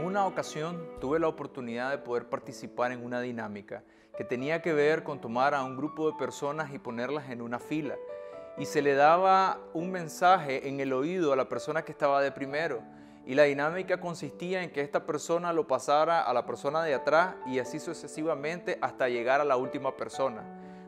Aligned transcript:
una 0.00 0.26
ocasión 0.26 0.88
tuve 1.00 1.18
la 1.18 1.28
oportunidad 1.28 1.90
de 1.90 1.98
poder 1.98 2.28
participar 2.28 2.92
en 2.92 3.04
una 3.04 3.20
dinámica 3.20 3.82
que 4.16 4.24
tenía 4.24 4.62
que 4.62 4.72
ver 4.72 5.02
con 5.02 5.20
tomar 5.20 5.54
a 5.54 5.62
un 5.64 5.76
grupo 5.76 6.10
de 6.10 6.18
personas 6.18 6.72
y 6.72 6.78
ponerlas 6.78 7.30
en 7.30 7.42
una 7.42 7.58
fila. 7.58 7.96
Y 8.58 8.66
se 8.66 8.82
le 8.82 8.94
daba 8.94 9.58
un 9.72 9.90
mensaje 9.90 10.68
en 10.68 10.80
el 10.80 10.92
oído 10.92 11.32
a 11.32 11.36
la 11.36 11.48
persona 11.48 11.82
que 11.82 11.92
estaba 11.92 12.20
de 12.20 12.30
primero. 12.30 12.82
Y 13.24 13.34
la 13.34 13.44
dinámica 13.44 14.00
consistía 14.00 14.62
en 14.62 14.70
que 14.70 14.80
esta 14.80 15.06
persona 15.06 15.52
lo 15.52 15.66
pasara 15.66 16.22
a 16.22 16.32
la 16.32 16.44
persona 16.44 16.82
de 16.82 16.94
atrás 16.94 17.36
y 17.46 17.58
así 17.58 17.78
sucesivamente 17.78 18.78
hasta 18.82 19.08
llegar 19.08 19.40
a 19.40 19.44
la 19.44 19.56
última 19.56 19.96
persona. 19.96 20.42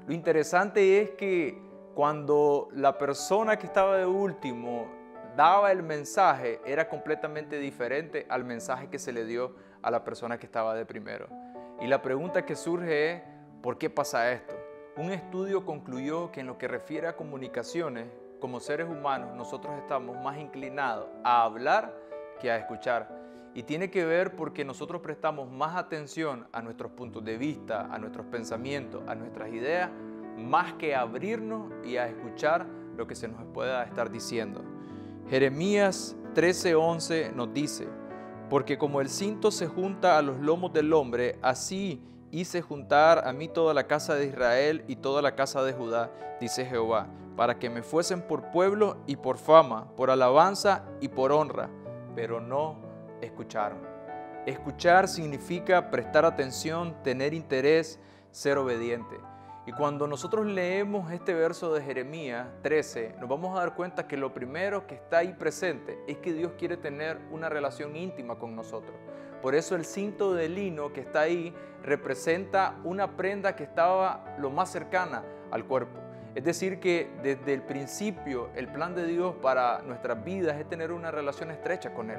Lo 0.06 0.12
interesante 0.12 1.00
es 1.00 1.10
que 1.10 1.62
cuando 1.94 2.68
la 2.72 2.98
persona 2.98 3.56
que 3.56 3.66
estaba 3.66 3.96
de 3.96 4.06
último 4.06 5.03
daba 5.36 5.72
el 5.72 5.82
mensaje, 5.82 6.60
era 6.64 6.88
completamente 6.88 7.58
diferente 7.58 8.26
al 8.28 8.44
mensaje 8.44 8.88
que 8.88 8.98
se 8.98 9.12
le 9.12 9.24
dio 9.24 9.54
a 9.82 9.90
la 9.90 10.04
persona 10.04 10.38
que 10.38 10.46
estaba 10.46 10.74
de 10.74 10.86
primero. 10.86 11.28
Y 11.80 11.86
la 11.86 12.02
pregunta 12.02 12.44
que 12.44 12.56
surge 12.56 13.12
es, 13.12 13.22
¿por 13.62 13.78
qué 13.78 13.90
pasa 13.90 14.32
esto? 14.32 14.54
Un 14.96 15.10
estudio 15.10 15.66
concluyó 15.66 16.30
que 16.30 16.40
en 16.40 16.46
lo 16.46 16.56
que 16.56 16.68
refiere 16.68 17.08
a 17.08 17.16
comunicaciones, 17.16 18.06
como 18.40 18.60
seres 18.60 18.88
humanos, 18.88 19.34
nosotros 19.34 19.76
estamos 19.78 20.16
más 20.22 20.38
inclinados 20.38 21.08
a 21.24 21.42
hablar 21.42 21.94
que 22.40 22.50
a 22.50 22.56
escuchar. 22.56 23.08
Y 23.54 23.62
tiene 23.62 23.90
que 23.90 24.04
ver 24.04 24.36
porque 24.36 24.64
nosotros 24.64 25.00
prestamos 25.00 25.50
más 25.50 25.76
atención 25.76 26.46
a 26.52 26.60
nuestros 26.60 26.92
puntos 26.92 27.24
de 27.24 27.38
vista, 27.38 27.92
a 27.92 27.98
nuestros 27.98 28.26
pensamientos, 28.26 29.02
a 29.06 29.14
nuestras 29.14 29.48
ideas, 29.50 29.90
más 30.36 30.74
que 30.74 30.94
a 30.94 31.02
abrirnos 31.02 31.72
y 31.84 31.96
a 31.96 32.08
escuchar 32.08 32.66
lo 32.96 33.06
que 33.06 33.14
se 33.14 33.28
nos 33.28 33.44
pueda 33.46 33.84
estar 33.84 34.10
diciendo. 34.10 34.73
Jeremías 35.30 36.16
13:11 36.34 37.32
nos 37.32 37.52
dice, 37.54 37.88
porque 38.50 38.76
como 38.76 39.00
el 39.00 39.08
cinto 39.08 39.50
se 39.50 39.66
junta 39.66 40.18
a 40.18 40.22
los 40.22 40.38
lomos 40.38 40.72
del 40.72 40.92
hombre, 40.92 41.38
así 41.40 42.02
hice 42.30 42.60
juntar 42.60 43.26
a 43.26 43.32
mí 43.32 43.48
toda 43.48 43.72
la 43.72 43.86
casa 43.86 44.14
de 44.14 44.26
Israel 44.26 44.84
y 44.86 44.96
toda 44.96 45.22
la 45.22 45.34
casa 45.34 45.62
de 45.62 45.72
Judá, 45.72 46.12
dice 46.40 46.66
Jehová, 46.66 47.06
para 47.36 47.58
que 47.58 47.70
me 47.70 47.82
fuesen 47.82 48.20
por 48.22 48.50
pueblo 48.50 48.98
y 49.06 49.16
por 49.16 49.38
fama, 49.38 49.88
por 49.96 50.10
alabanza 50.10 50.84
y 51.00 51.08
por 51.08 51.32
honra, 51.32 51.70
pero 52.14 52.40
no 52.40 52.76
escucharon. 53.22 53.78
Escuchar 54.46 55.08
significa 55.08 55.90
prestar 55.90 56.26
atención, 56.26 57.02
tener 57.02 57.32
interés, 57.32 57.98
ser 58.30 58.58
obediente. 58.58 59.16
Y 59.66 59.72
cuando 59.72 60.06
nosotros 60.06 60.44
leemos 60.44 61.10
este 61.10 61.32
verso 61.32 61.72
de 61.72 61.80
Jeremías 61.80 62.48
13, 62.60 63.14
nos 63.18 63.30
vamos 63.30 63.56
a 63.56 63.60
dar 63.60 63.74
cuenta 63.74 64.06
que 64.06 64.18
lo 64.18 64.34
primero 64.34 64.86
que 64.86 64.94
está 64.94 65.18
ahí 65.18 65.32
presente 65.32 65.98
es 66.06 66.18
que 66.18 66.34
Dios 66.34 66.52
quiere 66.58 66.76
tener 66.76 67.18
una 67.30 67.48
relación 67.48 67.96
íntima 67.96 68.38
con 68.38 68.54
nosotros. 68.54 68.94
Por 69.40 69.54
eso 69.54 69.74
el 69.74 69.86
cinto 69.86 70.34
de 70.34 70.50
lino 70.50 70.92
que 70.92 71.00
está 71.00 71.20
ahí 71.20 71.54
representa 71.82 72.76
una 72.84 73.16
prenda 73.16 73.56
que 73.56 73.64
estaba 73.64 74.36
lo 74.38 74.50
más 74.50 74.70
cercana 74.70 75.24
al 75.50 75.64
cuerpo. 75.64 75.98
Es 76.34 76.44
decir, 76.44 76.78
que 76.78 77.10
desde 77.22 77.54
el 77.54 77.62
principio 77.62 78.50
el 78.54 78.68
plan 78.68 78.94
de 78.94 79.06
Dios 79.06 79.34
para 79.40 79.80
nuestras 79.80 80.22
vidas 80.24 80.58
es 80.58 80.68
tener 80.68 80.92
una 80.92 81.10
relación 81.10 81.50
estrecha 81.50 81.94
con 81.94 82.10
Él. 82.10 82.18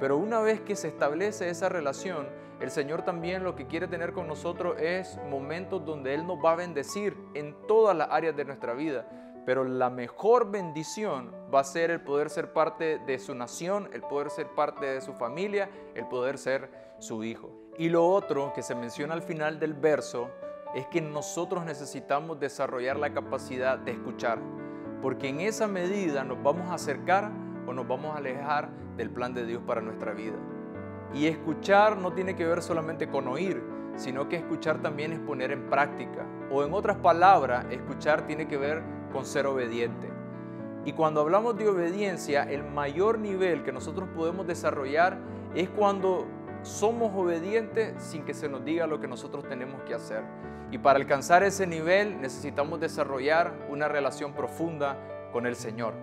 Pero 0.00 0.16
una 0.16 0.40
vez 0.40 0.60
que 0.62 0.76
se 0.76 0.88
establece 0.88 1.50
esa 1.50 1.68
relación, 1.68 2.26
el 2.60 2.70
Señor 2.70 3.02
también 3.02 3.44
lo 3.44 3.54
que 3.54 3.66
quiere 3.66 3.86
tener 3.86 4.12
con 4.12 4.26
nosotros 4.26 4.76
es 4.80 5.18
momentos 5.28 5.84
donde 5.84 6.14
Él 6.14 6.26
nos 6.26 6.38
va 6.44 6.52
a 6.52 6.56
bendecir 6.56 7.16
en 7.34 7.54
todas 7.68 7.94
las 7.96 8.08
áreas 8.10 8.34
de 8.34 8.46
nuestra 8.46 8.72
vida. 8.72 9.06
Pero 9.44 9.64
la 9.64 9.90
mejor 9.90 10.50
bendición 10.50 11.32
va 11.52 11.60
a 11.60 11.64
ser 11.64 11.90
el 11.90 12.00
poder 12.00 12.30
ser 12.30 12.52
parte 12.52 12.98
de 12.98 13.18
su 13.18 13.34
nación, 13.34 13.90
el 13.92 14.02
poder 14.02 14.30
ser 14.30 14.48
parte 14.48 14.86
de 14.86 15.00
su 15.00 15.12
familia, 15.12 15.70
el 15.94 16.06
poder 16.06 16.38
ser 16.38 16.70
su 16.98 17.24
hijo. 17.24 17.50
Y 17.78 17.88
lo 17.88 18.06
otro 18.06 18.52
que 18.54 18.62
se 18.62 18.74
menciona 18.74 19.14
al 19.14 19.22
final 19.22 19.58
del 19.58 19.74
verso 19.74 20.30
es 20.74 20.86
que 20.86 21.00
nosotros 21.00 21.64
necesitamos 21.64 22.38
desarrollar 22.38 22.96
la 22.96 23.12
capacidad 23.12 23.78
de 23.78 23.92
escuchar, 23.92 24.38
porque 25.02 25.28
en 25.28 25.40
esa 25.40 25.66
medida 25.66 26.24
nos 26.24 26.42
vamos 26.42 26.70
a 26.70 26.74
acercar 26.74 27.30
o 27.66 27.72
nos 27.72 27.88
vamos 27.88 28.14
a 28.14 28.18
alejar 28.18 28.68
del 29.00 29.10
plan 29.10 29.32
de 29.32 29.46
Dios 29.46 29.62
para 29.66 29.80
nuestra 29.80 30.12
vida. 30.12 30.36
Y 31.14 31.26
escuchar 31.26 31.96
no 31.96 32.12
tiene 32.12 32.36
que 32.36 32.46
ver 32.46 32.62
solamente 32.62 33.08
con 33.08 33.28
oír, 33.28 33.62
sino 33.96 34.28
que 34.28 34.36
escuchar 34.36 34.82
también 34.82 35.12
es 35.12 35.18
poner 35.20 35.50
en 35.52 35.70
práctica. 35.70 36.26
O 36.52 36.62
en 36.62 36.74
otras 36.74 36.98
palabras, 36.98 37.64
escuchar 37.70 38.26
tiene 38.26 38.46
que 38.46 38.58
ver 38.58 38.82
con 39.10 39.24
ser 39.24 39.46
obediente. 39.46 40.08
Y 40.84 40.92
cuando 40.92 41.22
hablamos 41.22 41.56
de 41.56 41.68
obediencia, 41.68 42.42
el 42.44 42.62
mayor 42.62 43.18
nivel 43.18 43.62
que 43.62 43.72
nosotros 43.72 44.08
podemos 44.14 44.46
desarrollar 44.46 45.18
es 45.54 45.68
cuando 45.70 46.26
somos 46.62 47.12
obedientes 47.14 47.94
sin 48.02 48.24
que 48.24 48.34
se 48.34 48.48
nos 48.48 48.64
diga 48.64 48.86
lo 48.86 49.00
que 49.00 49.08
nosotros 49.08 49.48
tenemos 49.48 49.82
que 49.82 49.94
hacer. 49.94 50.22
Y 50.70 50.78
para 50.78 50.98
alcanzar 50.98 51.42
ese 51.42 51.66
nivel 51.66 52.20
necesitamos 52.20 52.80
desarrollar 52.80 53.52
una 53.70 53.88
relación 53.88 54.34
profunda 54.34 54.98
con 55.32 55.46
el 55.46 55.56
Señor. 55.56 55.94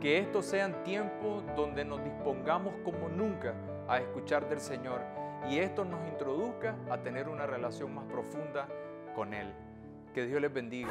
Que 0.00 0.18
estos 0.18 0.46
sean 0.46 0.84
tiempos 0.84 1.42
donde 1.56 1.84
nos 1.84 2.02
dispongamos 2.04 2.72
como 2.84 3.08
nunca 3.08 3.54
a 3.88 3.98
escuchar 3.98 4.48
del 4.48 4.60
Señor 4.60 5.00
y 5.48 5.58
esto 5.58 5.84
nos 5.84 6.06
introduzca 6.08 6.76
a 6.88 6.98
tener 6.98 7.28
una 7.28 7.46
relación 7.46 7.94
más 7.94 8.04
profunda 8.04 8.68
con 9.16 9.34
Él. 9.34 9.52
Que 10.14 10.26
Dios 10.26 10.40
les 10.40 10.52
bendiga. 10.52 10.90